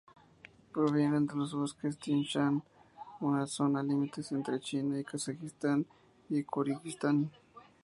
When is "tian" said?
1.99-2.21